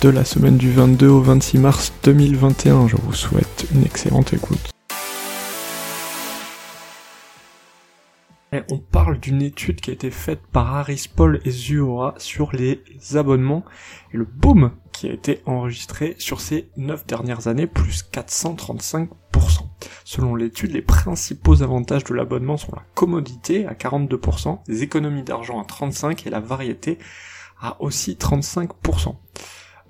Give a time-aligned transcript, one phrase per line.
[0.00, 2.86] de la semaine du 22 au 26 mars 2021.
[2.86, 4.70] Je vous souhaite une excellente écoute.
[8.70, 12.82] On parle d'une étude qui a été faite par Harris Paul et Zuora sur les
[13.14, 13.64] abonnements
[14.12, 19.08] et le boom qui a été enregistré sur ces 9 dernières années, plus 435%.
[20.04, 25.60] Selon l'étude, les principaux avantages de l'abonnement sont la commodité à 42%, les économies d'argent
[25.60, 26.98] à 35% et la variété
[27.60, 29.16] à aussi 35%.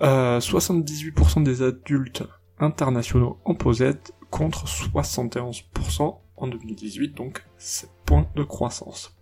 [0.01, 2.25] 78% euh, des adultes
[2.59, 9.17] internationaux en possèdent contre 71% en 2018, donc 7 points de croissance.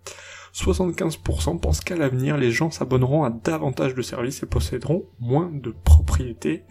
[0.53, 5.73] 75% pensent qu'à l'avenir, les gens s'abonneront à davantage de services et posséderont moins de
[5.83, 6.63] propriétés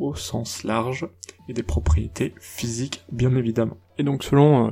[0.00, 1.06] au sens large,
[1.48, 3.76] et des propriétés physiques bien évidemment.
[3.98, 4.70] Et donc selon euh,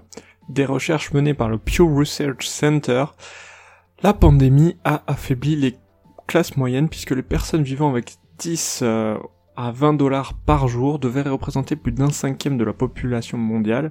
[0.49, 3.05] des recherches menées par le Pew Research Center,
[4.03, 5.77] la pandémie a affaibli les
[6.29, 9.19] classes moyennes puisque les personnes vivant avec 10 euh,
[9.57, 13.91] à 20 dollars par jour devait représenter plus d'un cinquième de la population mondiale,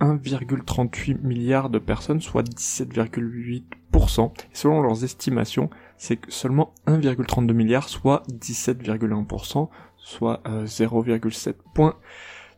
[0.00, 4.32] 1,38 milliard de personnes, soit 17,8%.
[4.32, 11.96] Et selon leurs estimations, c'est seulement 1,32 milliard, soit 17,1%, soit 0,7 euh, points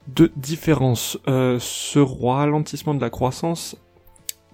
[0.08, 1.18] de différence.
[1.28, 3.76] Euh, ce ralentissement de la croissance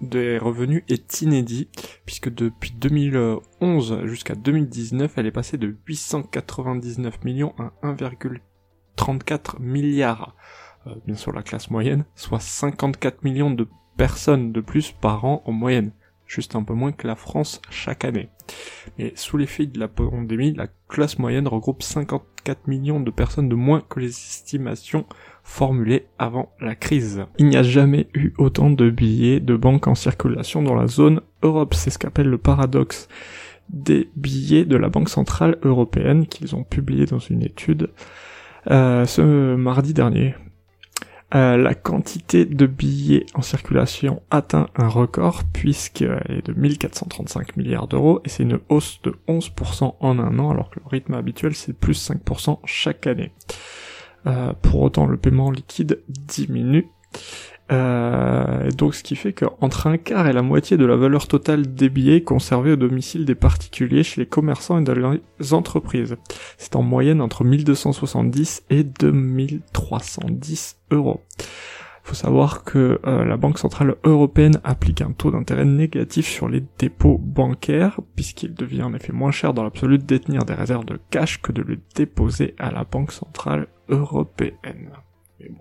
[0.00, 1.68] des revenus est inédit,
[2.04, 10.36] puisque depuis 2011 jusqu'à 2019, elle est passée de 899 millions à 1,34 milliards,
[10.86, 15.42] euh, bien sûr la classe moyenne, soit 54 millions de personnes de plus par an
[15.46, 15.92] en moyenne,
[16.26, 18.28] juste un peu moins que la France chaque année.
[18.98, 23.54] Mais sous l'effet de la pandémie, la classe moyenne regroupe 54 millions de personnes de
[23.54, 25.06] moins que les estimations
[25.42, 27.24] formulées avant la crise.
[27.38, 31.20] Il n'y a jamais eu autant de billets de banque en circulation dans la zone
[31.42, 33.08] Europe, c'est ce qu'appelle le paradoxe
[33.68, 37.90] des billets de la Banque Centrale Européenne qu'ils ont publié dans une étude
[38.70, 40.34] euh, ce mardi dernier.
[41.34, 47.88] Euh, la quantité de billets en circulation atteint un record puisqu'elle est de 1435 milliards
[47.88, 51.56] d'euros et c'est une hausse de 11% en un an alors que le rythme habituel
[51.56, 53.32] c'est plus 5% chaque année.
[54.28, 56.88] Euh, pour autant le paiement liquide diminue
[57.72, 61.74] euh, donc ce qui fait qu'entre un quart et la moitié de la valeur totale
[61.74, 66.16] des billets conservés au domicile des particuliers chez les commerçants et dans les entreprises.
[66.58, 71.22] C'est en moyenne entre 1270 et 2310 euros.
[72.04, 76.62] Faut savoir que euh, la Banque Centrale Européenne applique un taux d'intérêt négatif sur les
[76.78, 81.00] dépôts bancaires, puisqu'il devient en effet moins cher dans l'absolu de détenir des réserves de
[81.10, 84.92] cash que de le déposer à la Banque Centrale Européenne.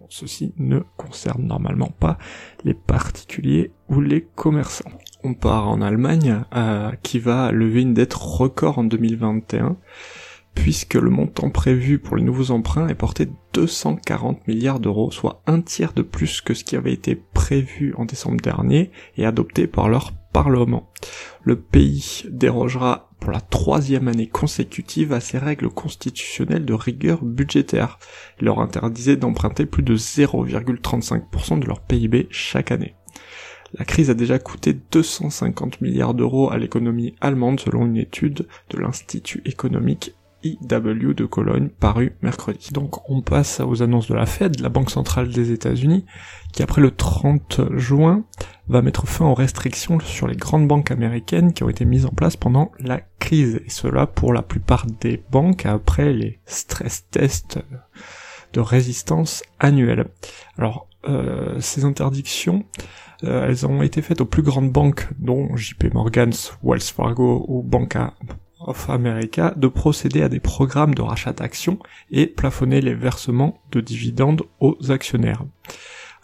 [0.09, 2.17] Ceci ne concerne normalement pas
[2.63, 4.91] les particuliers ou les commerçants.
[5.23, 9.77] On part en Allemagne, euh, qui va lever une dette record en 2021,
[10.55, 15.43] puisque le montant prévu pour les nouveaux emprunts est porté de 240 milliards d'euros, soit
[15.45, 19.67] un tiers de plus que ce qui avait été prévu en décembre dernier et adopté
[19.67, 20.91] par leur Parlement.
[21.43, 27.99] Le pays dérogera pour la troisième année consécutive à ses règles constitutionnelles de rigueur budgétaire.
[28.41, 32.95] Il leur interdisait d'emprunter plus de 0,35% de leur PIB chaque année.
[33.77, 38.77] La crise a déjà coûté 250 milliards d'euros à l'économie allemande selon une étude de
[38.77, 42.69] l'Institut économique IW de Cologne paru mercredi.
[42.71, 46.05] Donc on passe aux annonces de la Fed, la Banque centrale des États-Unis,
[46.53, 48.23] qui après le 30 juin
[48.67, 52.09] va mettre fin aux restrictions sur les grandes banques américaines qui ont été mises en
[52.09, 53.61] place pendant la crise.
[53.65, 57.59] Et cela pour la plupart des banques après les stress tests
[58.53, 60.05] de résistance annuels.
[60.57, 62.65] Alors euh, ces interdictions,
[63.23, 66.31] euh, elles ont été faites aux plus grandes banques, dont JP Morgan,
[66.63, 68.13] Wells Fargo ou Banca
[68.67, 71.79] of America de procéder à des programmes de rachat d'actions
[72.11, 75.43] et plafonner les versements de dividendes aux actionnaires.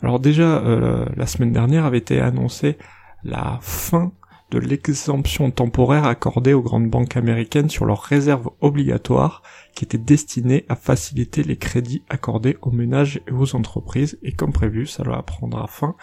[0.01, 2.77] Alors déjà, euh, la semaine dernière avait été annoncée
[3.23, 4.11] la fin
[4.51, 9.43] de l'exemption temporaire accordée aux grandes banques américaines sur leurs réserves obligatoires
[9.75, 14.51] qui étaient destinées à faciliter les crédits accordés aux ménages et aux entreprises et comme
[14.51, 15.95] prévu, ça va prendra fin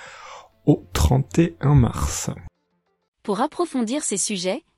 [0.64, 2.30] au 31 mars.
[3.22, 4.62] Pour approfondir ces sujets,